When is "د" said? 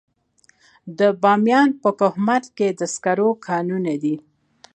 0.97-0.99, 2.79-2.81